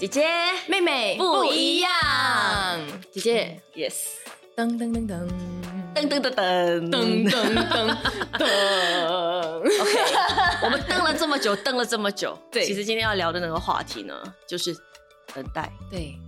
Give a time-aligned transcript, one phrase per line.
[0.00, 0.26] 姐姐
[0.66, 1.90] 妹妹不一样，
[3.12, 3.94] 姐姐，yes，
[4.56, 5.28] 噔噔噔噔
[5.94, 7.96] 噔噔噔噔噔噔噔
[8.32, 8.42] 噔
[9.56, 14.76] ，OK，我们等了这么久，等了这么久，对其实今天要聊的那个话题呢，就是
[15.32, 15.72] 等待。
[15.88, 16.18] 对，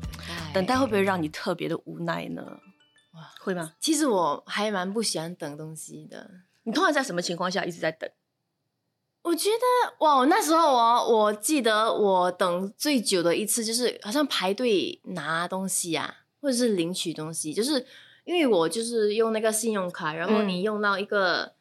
[0.54, 2.42] 等待会不会让你特别的无奈呢？
[3.14, 3.72] 哇会吗？
[3.80, 6.30] 其实我还蛮不喜欢等东西的。
[6.62, 8.08] 你通常在什么情况下一直在等？
[9.26, 17.84] 我觉得哇，那时候我我记得我等最久的一次就是好像排队拿东西啊，或者是领取东西，就是
[18.24, 21.54] 因为我就是用那个信用卡，然后嗯你用到一个、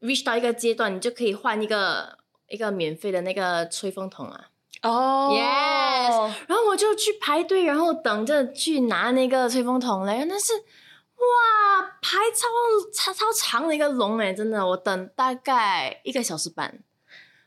[0.00, 4.48] reach 到一个阶段，你就可以换一个一个免费的那个吹风筒啊。
[4.82, 10.26] 哦 Yes 然后我就去排队，然后等着去拿那个吹风筒嘞。
[10.28, 12.46] 但是哇，排超
[12.92, 16.80] 超超长的一个龙哎，真的，我等大概一个小时半，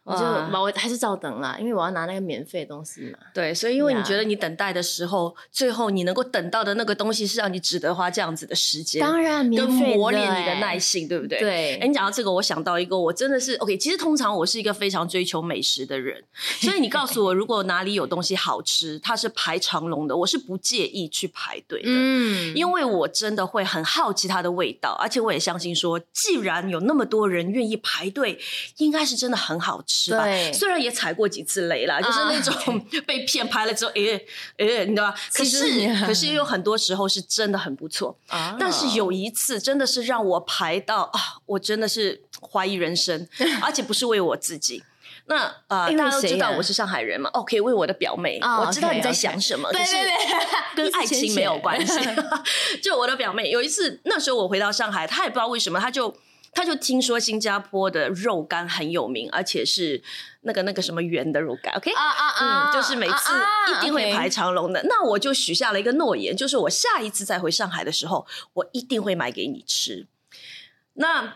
[0.09, 3.19] 我就还是照等啦，因为我要拿那个免费的东西嘛。
[3.33, 11.39] 对，所以因为你觉得你等待的时候，最后你能够等到的那个东西是让你值得花这样子的时间，当然，免跟费磨练你的哎耐性，对不对？
[11.39, 13.77] 对哎，你讲到这个，我想到一个，我真的是 OK。
[13.77, 16.23] 其实通常我是一个非常追求美食的人，
[16.59, 21.89] 所以你告诉我，如果哪里有东西好吃，它是排长龙的，我是不介意去排队的。
[21.89, 28.39] 嗯，因为我真的会很好奇它的味道，而且我也相信说，既然有那么多人愿意排队，
[28.77, 30.23] 应该是真的很好吃吧。
[30.23, 34.25] 对虽然也踩过几次雷啦，就是那种 被骗拍了之后，诶、
[34.57, 35.15] 诶、你知道吧？
[35.33, 35.59] 可是
[36.05, 38.17] 可是也有很多时候是真的很不错。
[38.27, 43.27] 啊但是有一次真的是让我排到啊，我真的是怀疑人生，
[43.61, 44.83] 而且不是为我自己。
[45.25, 50.05] 那呃，大家都知道我是上海人嘛，哦，可以为我的表妹，哦我知道你在想什么，对可是对
[50.75, 51.99] 对，跟爱情没有关系。
[52.81, 56.11] 就我的表妹有一次，那时候我回到上海，她也不知道为什么，她就
[56.51, 60.01] 她就听说新加坡的肉干很有名，而且是
[60.41, 61.91] 那个那个什么圆的肉干，OK。
[61.91, 63.33] 啊啊啊，嗯，就是每次
[63.71, 64.81] 一定会排长龙的。
[64.83, 70.07] 那我就许下了一个诺言，就是我下一次再回上海的时候，我一定会买给你吃。
[70.93, 71.35] 那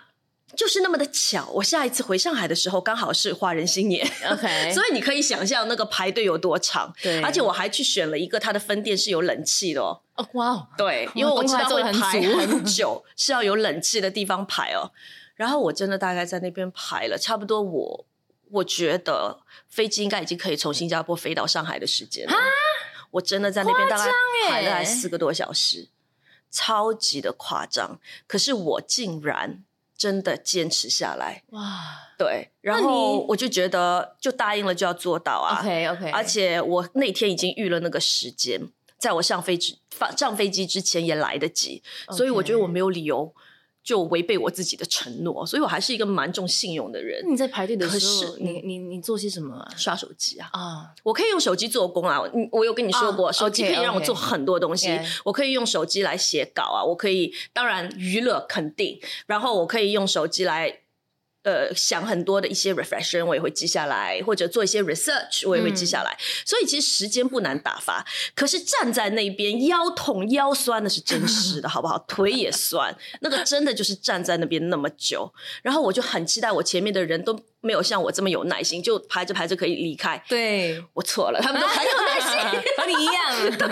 [0.56, 6.94] 就是那么的巧，我下一次回上海的时候刚好是华人新年 OK 所以你可以想象那个排队有多长。
[7.02, 10.00] 对而且我还去选了一个它的分店是有冷气的哦。
[10.16, 14.92] 哦哇哦，对，因为我知道会功课还排很久，是要有冷气的地方排哦。
[15.36, 18.06] 然后我真的大概在那边排了差不多我，
[18.52, 22.34] 我觉得飞机应该已经可以从新加坡飞到上海的时间了。
[23.10, 25.88] 我真的在那边大概欸排了四个多小时，
[26.52, 28.00] 超级的夸张。
[28.28, 29.64] 可是我竟然
[30.04, 31.62] 真的坚持下来，哇
[32.18, 35.62] 对，然后我就觉得就答应了就要做到啊。
[35.62, 38.60] ，OK OK，而且我那天已经预了那个时间，
[38.98, 39.80] 在我上飞机
[40.18, 41.82] 上飞机之前也来得及，
[42.12, 43.34] 所以我觉得我没有理由
[43.84, 47.30] 就违背我自己的承诺，所以我还是一个蛮重信用的人那。
[47.32, 47.94] 你在排队的时
[48.26, 49.68] 候，是你你你做些什么啊？
[49.76, 52.22] 刷手机啊，啊，我可以用手机做工啊。
[52.34, 54.98] 嗯我有跟你说过，啊手机可以让我做很多东西。
[55.26, 60.80] 我可以用手机来写稿啊，我可以当然娱乐肯定，然后我可以用手机来。
[61.44, 68.06] 呃，想很多的一些 reflection 我也会记下来，或者做一些 research 我也会记下来，所以其实时间不难打发。
[68.34, 72.00] 可是站在那边腰痛腰酸那是真实的，好不好？
[72.08, 80.22] 腿也酸，那个真的就是站在那边那么久，然后我就很期待我前面的人都没有像我这么有耐心，就排着排着可以离开。
[80.30, 82.20] 对，我错了，他们都很有耐
[82.86, 83.68] 你一样， 对，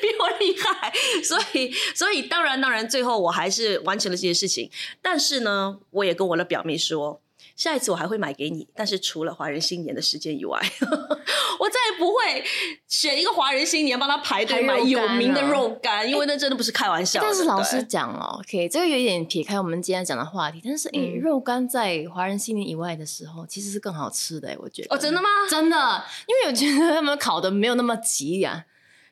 [0.00, 0.92] 比我厉害，
[1.22, 4.70] 所以，所以当然，当然，最后我还是完成了这件事情。
[5.02, 7.20] 但是呢，我也跟我的表妹说，
[7.58, 10.56] 下一次我还会买给你，但是除了华人新年的时间以外，
[11.58, 12.44] 我再也不会
[12.86, 17.26] 选一个华人新年帮他排队买有名的啊肉干，因为那真的不是开玩笑的。
[17.26, 24.94] 但是老师讲哦，OK，这个有一点撇开我们今天讲的话题，但是诶，嗯肉干在华人新年以外的时候，其实是更好吃的诶，我觉得。
[24.94, 25.28] 哦，真的吗？
[25.50, 28.66] 真的，因为我觉得他们烤的没有那么急呀、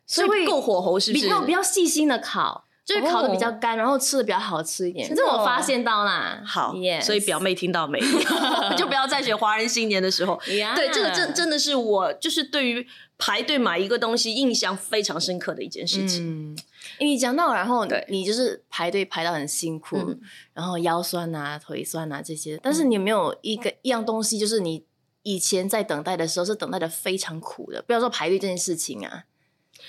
[0.07, 1.25] 所以够火候是不是？
[1.25, 5.09] 比较比较细心的烤，就是烤的比较哦干，然后吃的比较好吃一点。
[5.09, 6.41] 真的哦这我发现到啦。
[6.47, 7.99] 好所以表妹听到没？
[8.78, 10.41] 就不要再选华人新年的时候。
[10.47, 12.87] 对，这个真真的是我就是对于
[13.19, 16.53] 排队买一个东西印象非常深刻的一件事情。
[16.53, 16.59] 嗯，
[17.01, 20.21] 你讲到，然后对你就是排队排到很辛苦，嗯
[20.55, 24.84] 然后腰酸啊、腿酸啊这些，但是你有没有一个一样东西，就是你
[25.25, 27.83] 以前在等待的时候是等待的非常苦的？
[27.83, 29.25] 不要说排队这件事情啊，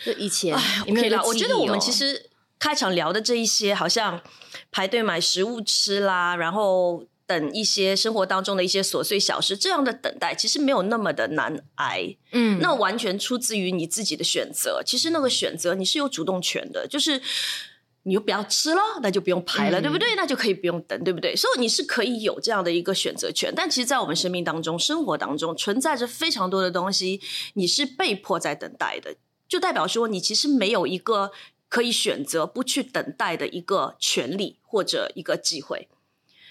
[0.03, 4.21] 就以前哎有没有我觉得我们哦其实开场聊的这一些，好像
[4.71, 12.15] 排队买食物吃啦，然后等一些生活当中的一些琐碎小事，这样的等待其实没有那么的难挨。
[12.31, 14.81] 嗯那完全出自于你自己的选择。
[14.85, 17.21] 其实那个选择你是有主动权的，就是
[18.03, 20.15] 你就不要吃了，那就不用排了，嗯对不对？
[20.15, 21.35] 那就可以不用等，对不对？
[21.35, 23.53] 所以你是可以有这样的一个选择权。
[23.53, 27.19] 但其实，在我们生命当中、生活当中，存在着非常多的东西，
[27.55, 29.15] 你是被迫在等待的。
[29.49, 31.31] 就代表说你其实没有一个
[31.69, 35.87] 可以选择不去等待的一个权利或者一个机会。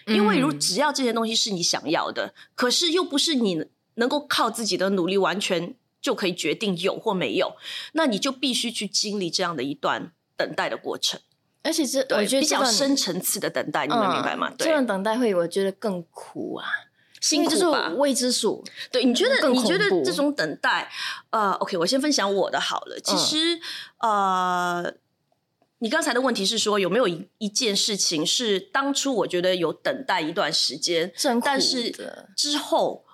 [0.07, 7.57] 因为如嗯只要这些东西是你想要的，可是又不是你能够靠自己的努力完全就可以决定有或没有，
[7.95, 11.19] 那你就必须去经历这样的一段等待的过程。
[11.65, 14.49] 而且这对，我觉得比较深层次的等待，你们明白吗？
[14.51, 16.65] 嗯这对，段等待会我觉得更苦啊，
[17.15, 17.89] 因辛为就是苦吧？
[17.97, 18.65] 未知数。
[18.93, 20.89] 对，你觉得你觉得这种等待，
[21.31, 23.01] 呃，OK，我先分享我的好了。
[23.01, 23.61] 其嗯实，
[23.99, 24.95] 呃，
[25.79, 31.13] 你刚才的问题是说有没有一一件事情是当初我觉得有等待一段时间，
[31.45, 31.95] 但是
[32.35, 33.05] 之后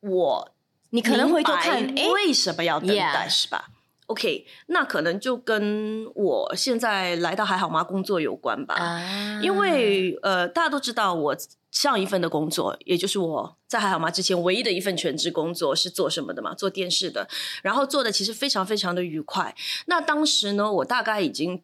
[0.00, 0.54] 我
[0.90, 3.70] 你可能回头看，哎，为什么要等待是吧
[4.06, 8.74] ？OK，那可能就跟我现在来到还好吗工作有关吧。
[8.74, 11.36] 啊，因为呃，大家都知道我
[11.70, 16.54] 上一份的工作，也就是我在还好吗之前唯一的一份全职工作是做什么的嘛？
[16.54, 17.26] 做电视的，
[17.62, 19.54] 然后做的其实非常非常的愉快。
[19.86, 21.62] 那当时呢，我大概已经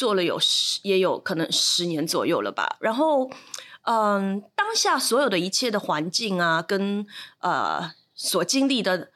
[0.00, 2.76] 做了有十，也有可能十年左右了吧。
[2.80, 3.30] 然后，
[3.82, 7.06] 嗯，当下所有的一切的环境啊，跟
[7.40, 9.10] 呃所经历的。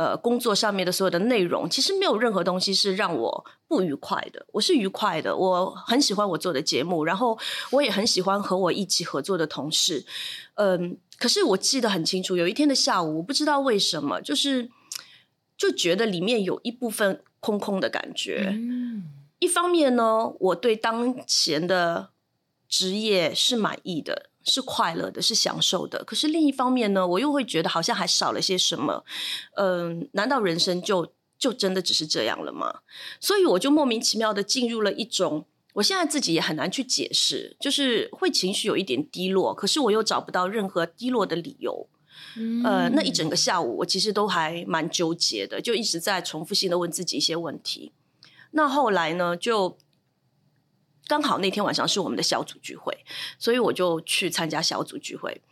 [0.00, 4.46] 呃，工作上面的所有的内容，其实没有任何东西是让我不愉快的。
[4.52, 7.38] 我是愉快的，我很喜欢我做的节目，然后
[7.70, 10.06] 我也很喜欢和我一起合作的同事。
[10.54, 14.70] 嗯，可是我记得很清楚，有一天的下午，我不知道为什么，就是
[15.58, 18.58] 就觉得里面有一部分空空的感觉。
[19.40, 22.10] 一方面呢，我对当前的
[22.68, 26.04] 职业是满意的，是快乐的，是享受的。
[26.04, 29.04] 可是另一方面呢，我又会觉得好像还少了些什么。
[29.56, 32.80] 嗯、难道人生就就真的只是这样了吗？
[33.18, 35.46] 所以我就莫名其妙的进入了一种。
[35.74, 41.88] 我现在自己也很难去解释，就是会情绪有一点低落，可是我又找不到任何低落的理由。
[42.64, 47.92] 呃，那一整个下午我其实都还蛮纠结的，就一直在重复性的问自己一些问题。
[48.52, 49.78] 那后来呢，就
[51.06, 53.04] 刚好那天晚上是我们的小组聚会，
[53.38, 55.42] 所以我就去参加小组聚会。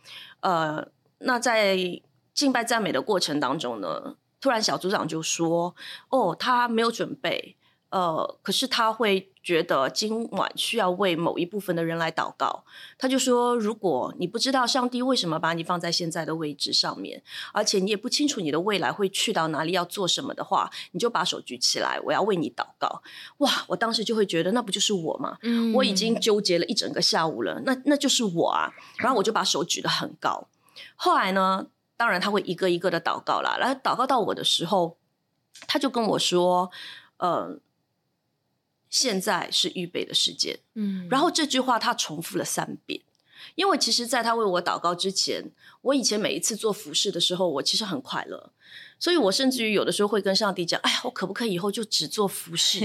[0.41, 0.87] 呃，
[1.19, 1.77] 那在
[2.33, 5.75] 敬拜赞美的过程当中呢，突然小组长就说
[6.09, 7.57] ：“哦，他没有准备，
[7.89, 12.63] 呃，可是他会觉得今晚需要为某一部分的人来祷告。
[12.97, 23.01] 他就说，如果你不知道上帝为什么把你放在现在的位置上面，而且你也不清楚你的未来会去到哪里，要做什么的话，你就把手举起来，我要为你祷告。
[23.37, 25.37] 哇，我当时就会觉得，那不就是我吗？
[25.41, 28.73] 嗯我已经纠结了一整个下午了，那那就是我啊。
[28.97, 30.47] 然后我就把手举得很高。
[30.95, 33.57] 后来呢，当然他会一个一个的祷告啦。
[33.59, 34.97] 然后祷告到我的时候，
[35.67, 36.69] 他就跟我说
[37.17, 37.57] ：“呃，
[38.89, 43.01] 现在是预备的时间。”嗯然后这句话他重复了三遍。
[43.55, 45.43] 因为其实，在他为我祷告之前，
[45.81, 48.51] 我以前每一次做服饰的时候，我其实很快乐，
[48.99, 52.79] 所以我甚至于有的时候会跟上帝讲：“哎呀，我可不可以以后就只做服饰？”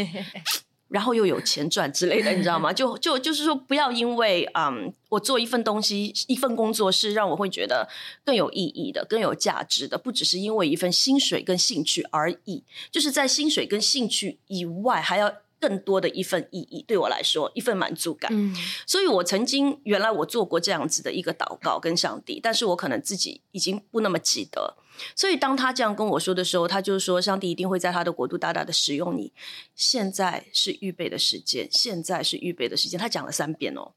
[0.88, 2.72] 然后又有钱赚之类的，你知道吗？
[2.72, 7.88] 就就就是说，不要因为嗯，我做一份东西、一份工作是让我会觉得
[8.24, 12.62] 更有意义的、更有价值的，不只是因为一份薪水跟兴趣而已，
[12.92, 15.34] 就是在薪水跟兴趣以外，还要
[15.64, 16.84] 更多的一份意义。
[16.86, 18.30] 对我来说，一份满足感。
[18.32, 18.54] 嗯
[18.86, 24.76] 所以我曾经原来我做过这样子的一个祷告跟上帝，但是我可能自己已经不那么记得。
[25.16, 29.32] 所以当他这样跟我说的时候，他就说上帝一定会在他的国度大大的使用你。
[29.74, 33.00] 现在是预备的时间，现在是预备的时间。
[33.00, 33.92] 他讲了三遍哦，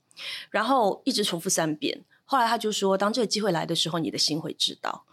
[0.50, 2.06] 然后一直重复三遍。
[2.26, 5.06] 后来他就说，当这个机会来的时候，你的心会知道。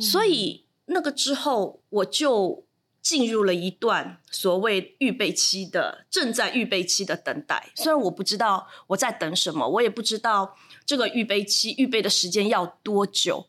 [0.00, 2.63] 所以那个之后，我就
[3.04, 7.70] 进入了一段所谓预备期的正在预备期的等待。
[7.76, 13.46] 虽然我不知道我在等什么，我也不知道这个预备期预备的时间要多久。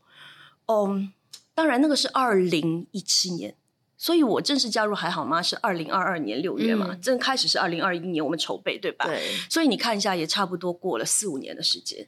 [0.67, 1.13] 嗯，
[1.53, 3.55] 当然那个是二零一七年。
[3.97, 5.41] 所以我正式加入还好吗？
[5.41, 9.05] 是二零二二年六月嘛，嗯正开始是二零二一年我们筹备对吧？
[9.05, 12.05] 对，所以你看一下，也差不多过了四五年的时间，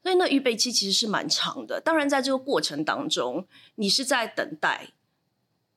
[0.00, 1.80] 所以那预备期其实是蛮长的。
[1.80, 4.90] 当然，在这个过程当中，你是在等待，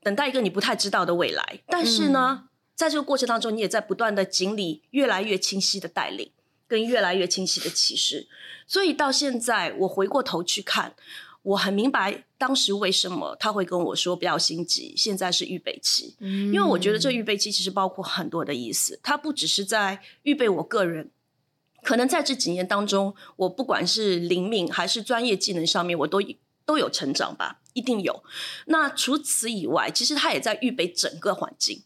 [0.08, 1.60] 等待一个你不太知道的未来。
[1.68, 6.32] 但是呢，在这个过程当中，你也在不断的经历越来越清晰的带领，
[6.66, 8.30] 跟越来越清晰的启示。
[8.66, 10.96] 所以到现在，我回过头去看，
[11.42, 16.16] 我很明白当时为什么他会跟我说不要心急，现在是预备期。
[16.20, 21.12] 因因为我觉得这预备期其实包括很多的意思，它不只是在预备我个人，
[21.84, 26.22] 可能在这几年当中，我不管是灵敏还是专业技能上面，我都
[26.66, 28.24] 都有成长吧，一定有。
[28.66, 31.84] 那除此以外，其实他也在预备整个环境。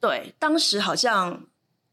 [0.00, 1.44] 对，当时好像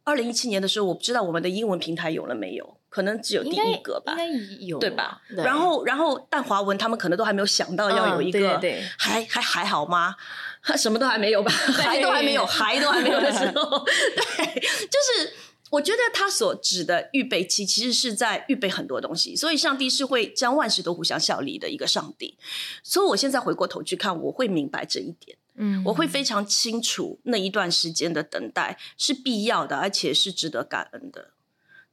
[0.03, 4.17] 二零一七年的时候，我不知道我们的英文平台有了没有，可能只有第一个吧应。
[4.17, 4.27] 该
[4.65, 5.21] 有对吧？
[5.27, 10.15] 对然后，然后，但华文他们可能都还没有想到要有一个，嗯对对对还还还好吗？
[10.77, 15.33] 什么都还没有吧，还都还没有，还都还没有的时候， 对，就是
[15.71, 22.37] 我觉得他所指的预备期，其实是在预备很多东西，所以上帝是会将万事都互相效力的一个上帝。
[22.83, 31.31] 所以我现在回过头去看，我会明白这一点，嗯，我会非常清楚那一段时间的等待是必要的，而且是值得感恩的。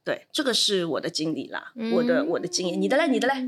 [0.05, 3.41] 对，这个是我的经历啦，我的我的经验，你的嘞，你的嘞，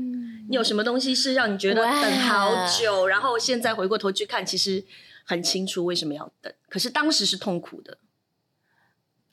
[0.48, 4.82] 你有什么东西是让你觉得等好久，然后现在回过头去看，其实
[5.24, 7.98] 很清楚为什么要等，可是当时是痛苦的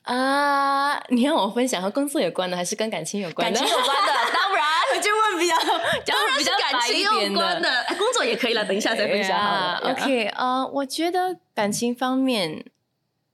[0.04, 0.98] 啊！
[1.08, 3.58] 你让我分享和工作有关的，还是跟感情有关的？
[3.58, 5.56] 感情有关的， 当然我就问比较，
[6.14, 9.80] 当然是感情有关的，工作也可以了，等一下再分享好了。
[9.90, 12.64] OK， 呃，我觉得感情方面，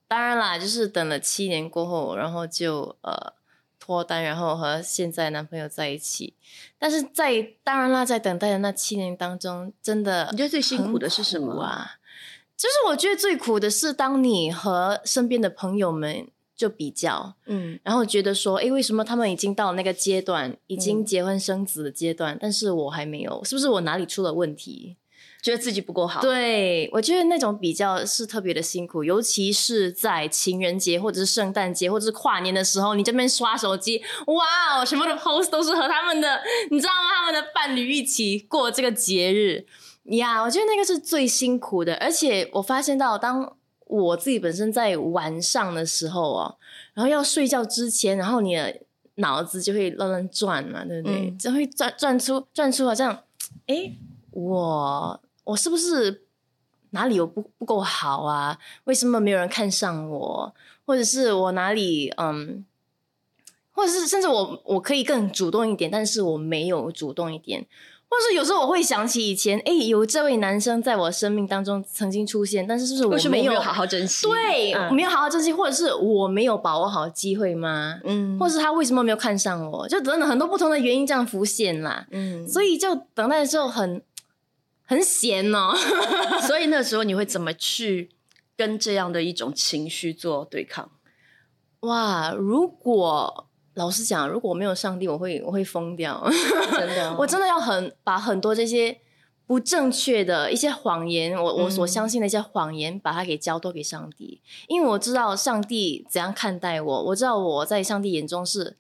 [0.09, 3.35] 当然啦，就是等了七年过后，然后就呃。
[3.83, 6.35] 脱单，然后和现在男朋友在一起，
[6.79, 11.97] 但是在当然啦，在等待的那七年当中，真的你觉得最辛苦的是什么啊？
[12.57, 16.29] 就是我觉得最苦的是，当你和身边的朋友们
[16.61, 24.99] 就比较，嗯，然后觉得说，哎，为什么他们已经到那个阶段，已经结婚生子的阶段，但是我还没有，是不是我哪里出了问题？
[25.43, 37.09] 觉得自己不够好，对我觉得那种比较是特别的辛苦，尤其是在情人节或者是圣诞节或者是跨年的时候，你这边刷手机，哇哦，什么的 post 都是和他们的，你知道吗？
[37.17, 39.65] 他们的伴侣一起过这个节日
[40.15, 41.95] 呀，我觉得那个是最辛苦的。
[41.95, 43.57] 而且我发现到，当
[43.91, 46.57] 我自己本身在晚上的时候哦，
[46.95, 48.81] 然后要睡觉之前，然后你的
[49.17, 51.31] 脑子就会乱乱转嘛，对不对？
[51.39, 53.25] 就会转转出转出好像，
[53.67, 53.93] 哎，
[54.31, 55.21] 我。
[55.43, 56.23] 我是不是
[56.91, 58.57] 哪里有不不够好啊？
[58.85, 60.55] 为什么没有人看上我？
[60.87, 62.65] 或者是我哪里嗯，
[63.73, 67.67] 或者是甚至我我可以更主动一点，但是我没有主动一点，
[68.11, 74.27] 或者是有时候我会想起以前，哎，有这位男生在我生命当中曾经出现，但是是不是我没有好好珍惜？
[74.27, 78.01] 对，没有好好珍惜，或者是我没有把握好机会吗？
[78.05, 79.89] 嗯，或者是他为什么没有看上我？
[79.89, 82.07] 就等等很多不同的原因这样浮现啦。
[82.11, 84.03] 嗯，所以就等待的时候很。
[84.83, 85.73] 很闲哦，
[86.49, 88.11] 所以那时候你会 怎么去
[88.57, 90.91] 跟这样的一种情绪做对抗？
[91.83, 96.23] 哇，如果老实讲，如果我没有上帝，我会我会疯掉，
[96.73, 98.99] 真的， 我真的要很把很多这些
[99.47, 108.77] 不正确的一些谎言，我我所相信的一些谎言，把它给交托给上帝，因为我知道上帝怎样看待我，我知道我在上帝眼中是。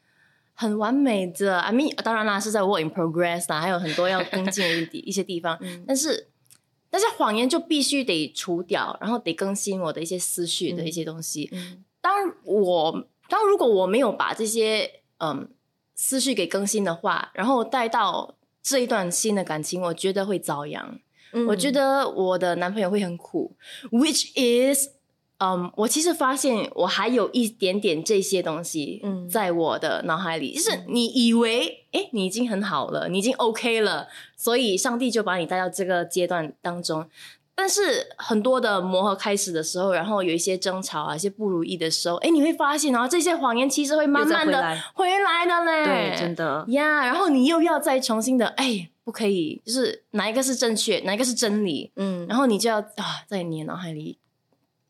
[0.52, 5.58] 很完美的，I mean，当然啦，是在 work in progress 啦，还有很多要跟进的一 一些地方。
[5.86, 6.28] 但是，
[6.90, 11.50] 但是谎言就必须得除掉，然后得更新我的一些思绪的一些东西。
[12.02, 12.12] 当
[12.44, 15.48] 我当如果我没有把这些嗯
[15.94, 21.00] 思绪给更新的话，然后带到这一段新的感情，我觉得会遭殃。
[21.46, 23.56] 我觉得我的男朋友会很苦
[23.92, 24.88] ，which is。
[25.42, 34.06] 嗯，我其实发现我还有一点点这些东西在我的脑海里，就是你以为哎，你已经很好了，你已经 OK 了，
[34.36, 37.08] 所以上帝就把你带到这个阶段当中。
[37.60, 47.04] 但是很多的磨合开始的时候，然后有一些争吵啊，一些不如意的时候，哎，你会发现，然后这些谎言其实会慢慢的回来的嘞，对，真的呀。
[47.04, 54.16] 然后你又要再重新的，哎，不可以，就是哪一个是正确，哪一个是真理，嗯，然后你就要啊，在你的脑海里。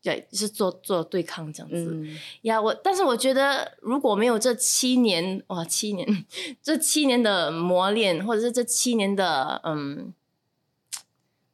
[0.01, 2.07] 对，是做做对抗这样子
[2.43, 2.59] 呀。
[2.59, 6.25] 我但是我觉得，如果没有这七年哇，七年
[6.63, 10.11] 这七年的磨练，或者是这七年的嗯，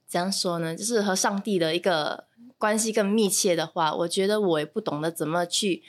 [0.08, 0.76] 怎样说呢？
[0.76, 2.26] 就是和上帝的一个
[2.58, 5.84] 关系更密切的话，我觉得我也不懂得怎么去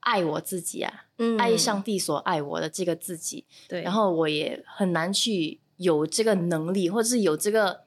[0.00, 1.06] 爱我自己啊，
[1.38, 3.46] 爱上帝所爱我的这个自己。
[3.66, 7.84] 对，然后我也很难去有这个能力，或者是有这个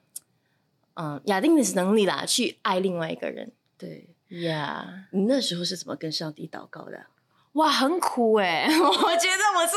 [0.95, 3.51] 嗯亚定的能力啦，去爱另外一个人。
[3.77, 7.05] 对呀，你那时候是怎么跟上帝祷告的？
[7.53, 8.67] 哇，很苦哎！
[8.69, 9.75] 我觉得我是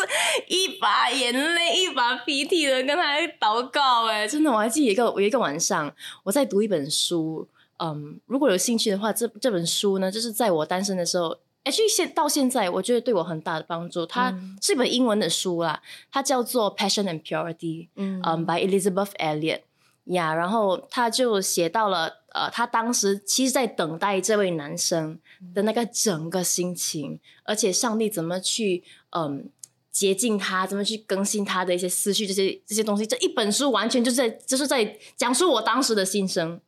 [0.49, 5.93] 一把眼泪一把鼻涕的跟他祷告哎，真的，我还记得一个有一个晚上，
[6.25, 7.49] 我在读一本书，
[7.79, 14.05] 嗯，如果有兴趣的话，这这本书呢，就是在我单身的时候，哎，现到现在，我觉得对我很大的帮助。
[14.05, 17.57] 它是一本英文的书啦，它叫做《Passion and Purity》，
[17.97, 19.62] 嗯，by Elizabeth Elliot。
[20.07, 25.19] 呀，然后他就写到了，呃，他当时其实，在等待这位男生
[25.55, 29.51] 的那个整个心情，而且上帝怎么去，嗯，
[29.91, 36.59] 接近他，怎么去更新他的一些思绪，这些这些东西，这一本书完全就是在就是在讲述我当时的心声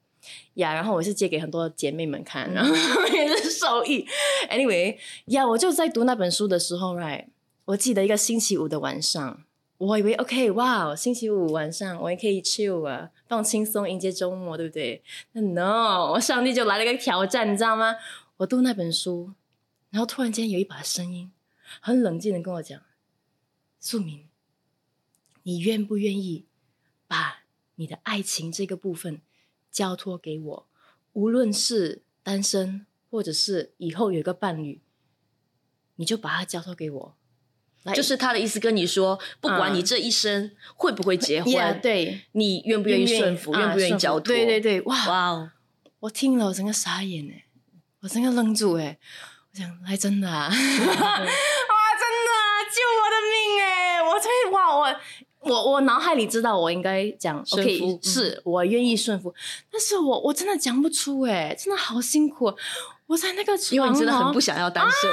[0.54, 0.74] 呀。
[0.74, 2.74] 然后我是借给很多姐妹们看，然后
[3.06, 4.06] 也是受益。
[4.50, 7.26] Anyway，呀，我就在读那本书的时候，right，
[7.64, 9.42] 我记得一个星期五的晚上。
[9.76, 15.02] 我以为 OK，哇，星期五晚上我也可以 chill 啊，放轻松迎接周末，对不对
[15.32, 17.96] ？no，我上帝就来了个挑战，你知道吗？
[18.36, 19.32] 我读那本书，
[19.90, 21.32] 然后突然间有一把声音
[21.80, 22.80] 很冷静的跟我讲
[23.80, 24.28] ：“素明，
[25.42, 26.46] 你愿不愿意
[27.08, 27.42] 把
[27.74, 29.20] 你的爱情这个部分
[29.72, 30.66] 交托给我？
[31.14, 34.80] 无论是单身，或者是以后有一个伴侣，
[35.96, 37.16] 你就把它交托给我。”
[37.92, 44.20] 就是他的意思跟你说，不管你这一生会不会结婚，对，你愿不愿意顺服，愿不愿意交托？
[44.20, 45.50] 对对对，哇哇哦！
[46.00, 47.44] 我听了我整个傻眼哎，
[48.00, 48.98] 我整个愣住哎，
[49.52, 50.96] 我想还真的啊， 哇真的
[52.32, 54.02] 啊救我的命哎！
[54.02, 54.96] 我这哇我
[55.40, 59.34] 我我脑海里知道我应该讲顺服，是我愿意顺服，
[59.70, 62.54] 但是我我真的讲不出哎，真的好辛苦。
[63.06, 65.10] 我在那个因为你真的很不想要单身，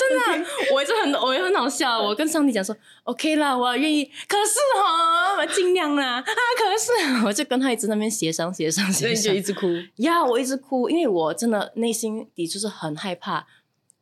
[0.00, 2.00] 真的， 我一直很我也很好笑。
[2.00, 4.04] 我跟上帝讲说，OK 啦，我愿意。
[4.26, 6.22] 可是哈，我尽量啦啊！
[6.24, 13.46] 可是 我就跟他一直那边协商协商协商，就一直哭呀，我一直哭，因为我真的内心底就是很害怕。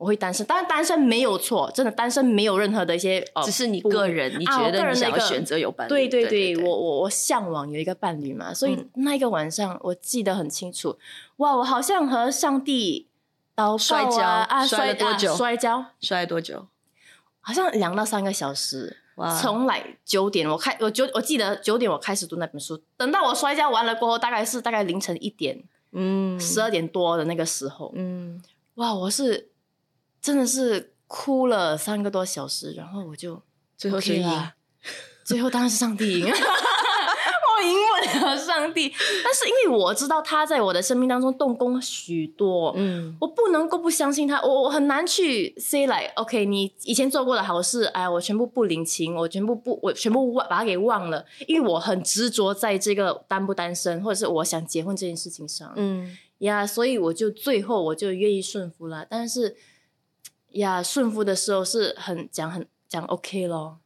[0.04, 5.88] 我会单身，当然单身没有错，真的单身没有任何的一些，只是你个人你觉得你想要选择有伴侣。
[5.88, 10.98] 对对对，我我我向往有一个伴侣嘛，所以那一个晚上我记得很清楚。
[11.36, 13.08] 哇，我好像和上帝
[13.56, 15.34] 祷摔跤啊，摔了多久？
[15.34, 16.66] 摔跤摔了多久？
[17.40, 18.98] 好像两到三个小时。
[19.14, 28.42] 哇，从来九点我开我九我记得九点我开始读那本书，等到我摔跤完了过后，大概是大概凌晨一点，嗯，十二点多的那个时候，嗯，
[28.74, 29.48] 哇，我是。
[30.24, 33.42] 真的是哭了三个多小时，然后我就
[33.76, 34.48] 最后谁赢？
[35.22, 38.90] 最后当然是上帝赢， 我赢不了上帝。
[39.22, 59.54] 但是因为我知道他在我的生命当中动工许多，嗯，我不能够不相信他，我我很难去 say like OK，你以前做过的好事，哎呀，我全部不领情，我全部不，我全部忘把它给忘了，因为我很执着在这个单不单身，或者是我想结婚这件事情上，嗯呀，所以我就最后我就愿意顺服了，但是。
[60.54, 63.78] 呀，顺服的时候是很讲很讲 OK 咯，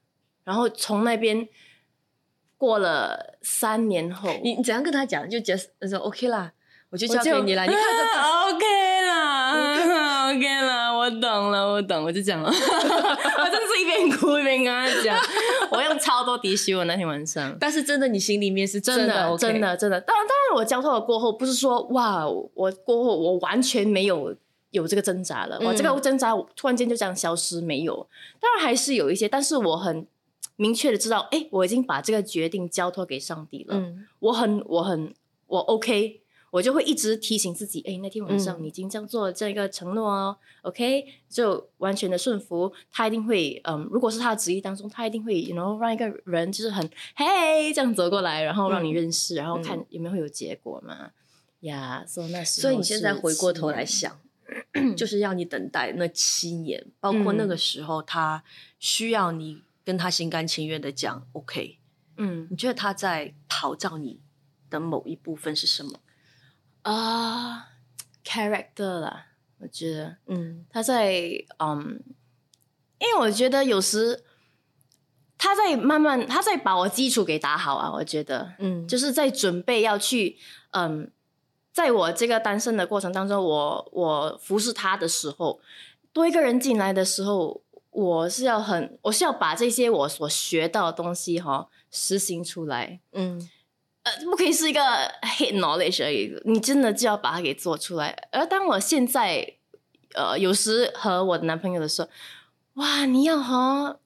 [0.45, 1.49] 然后从那边
[2.57, 5.29] 过了三年后，你你怎样跟他讲？
[5.29, 6.53] 就 just 说 OK 啦，
[6.91, 7.63] 我就交给你了。
[7.63, 12.51] 你看这 OK 啦，OK 啦，我懂了，我懂，我就讲了。
[12.51, 15.19] 我真是一边哭一边跟他讲，
[15.71, 16.75] 我用超多滴血。
[16.75, 20.01] 我那天晚上，但是真的，你心里面是真的，真的，真的。
[20.01, 24.37] 当然，当然，我交托了过后，不是说哇，我过后我完全没有。
[24.71, 28.07] 有这个挣扎了，我这个挣扎突然间就这样消失没有？
[28.41, 30.07] 当然还是有一些，但是我很
[30.57, 33.77] 明确的知道，哎，我已经把这个决定交托给上帝了。
[33.77, 35.15] 嗯，我很我很
[35.47, 51.13] 我 OK，我就会一直提醒自己，哎，那天晚上你已经这样做了这一个承诺哦，OK，就完全的顺服，他一定会，嗯，如果是他的旨意当中，他一定会，然后让一个人就是很嘿这样走过来，然后让你认识，然后看有没有会有结果嘛？
[51.61, 54.19] 呀，所以那时候，所以你现在回过头来想。
[54.97, 58.43] 就是要你等待那七年，包括那个时候，他
[58.79, 61.79] 需要你跟他心甘情愿的讲 OK。
[62.17, 64.21] 嗯，你觉得他在讨教你
[64.71, 66.01] 的某一部分是什么
[66.83, 67.69] 啊
[68.25, 69.27] ？Character 啦，
[69.59, 72.01] 我觉得，嗯，他在，嗯，
[72.99, 74.25] 因为我觉得有时
[75.37, 77.93] 他在慢慢，他在把我基础给打好啊。
[77.93, 80.39] 我觉得，嗯，就是在准备要去，
[80.71, 81.11] 嗯。
[81.79, 85.61] 在我这个单身的过程当中，我我服侍他的时候，
[86.12, 92.99] 多一个人进来的时候，我是要很，我是要把这些我所学到的东西哈实行出来。
[93.12, 93.49] 嗯，
[94.03, 94.81] 呃，不可以是一个
[95.23, 98.29] hit knowledge 而已，你真的就要把它给做出来。
[98.33, 99.55] 而当我现在，
[100.14, 102.09] 呃，有时和我的男朋友的时候，
[102.75, 103.99] 哇，你要哈。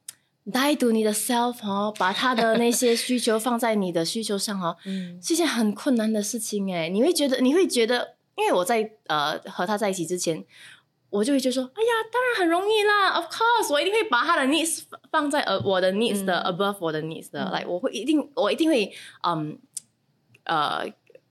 [0.50, 4.76] 带读你的 self 哦，把他的那些需求放在你的需求上哦，
[5.22, 6.88] 是一件很困难的事情哎。
[6.88, 10.44] 你会觉得，你会觉得，因为我在呃和他在一起之前，
[11.10, 14.80] 我就会觉得说，哎呀，当然很容易啦，of course，我一定会把他的 needs
[15.12, 19.56] 放在呃我的 needs 的 above 我的 needs 的，来，我会一定我一定会嗯
[20.44, 20.84] 呃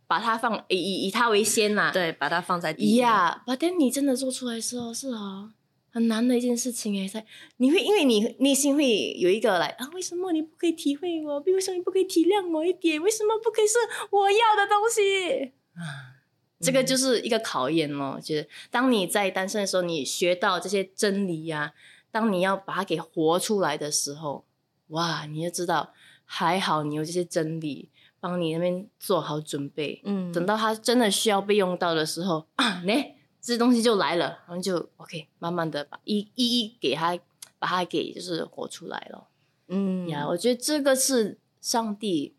[0.08, 2.96] 把它放以以他为先啦，对，把它放在第一。
[2.98, 5.52] 呀，把等你真的做出来的时候，是啊。
[5.94, 7.26] 很难的一件事情哎，在
[7.58, 11.38] 你会因为你内心会有一个来啊，为什么你不可以体会我？
[11.42, 13.02] 为什么你不可以体谅我一点？
[13.02, 13.74] 为什么不可以是
[14.10, 16.24] 我要的东西啊？
[16.62, 18.18] 这个就是一个考验哦。
[18.24, 21.74] 就是当你在单身的时候，你学到这些真理呀，
[22.10, 24.46] 当你要把它给活出来的时候，
[24.88, 27.90] 哇，你就知道还好你有这些真理
[28.22, 30.02] 帮你那边做好准备。
[30.06, 32.94] 嗯，等到他真的需要被用到的时候啊，呢。
[33.42, 37.18] 这东西就来了，然后就 OK，慢慢的把一一一给他，
[37.58, 39.28] 把它给就是活出来了。
[39.68, 42.36] 嗯呀，我觉得这个是上帝，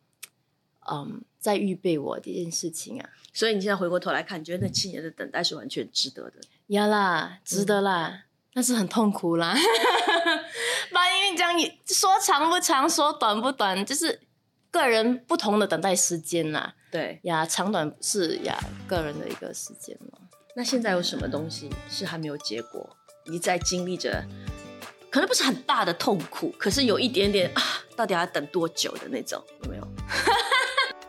[0.90, 3.08] 嗯，在预备我的一件事情啊。
[3.32, 6.34] 所以你现在回过头来看，你觉得那七年的等待是完全值得的。
[6.68, 9.56] 呀啦，值得啦，但是很痛苦啦。
[10.92, 14.20] 把因为这样也说长不长，说短不短，就是
[14.70, 16.74] 个人不同的等待时间啦。
[16.90, 20.18] 对，呀，长短是呀个人的一个时间嘛。
[20.54, 22.96] 那现在有什么东西是还没有结果？
[23.24, 24.22] 你在经历着，
[25.10, 27.62] 可能不是很大的痛苦，可是有一点点啊，
[27.96, 29.88] 到底要等多久的那种，有没有？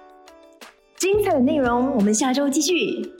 [0.97, 3.11] 精彩的内容，我们下周继续。